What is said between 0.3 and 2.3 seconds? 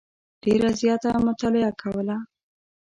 ډېره زیاته مطالعه کوله.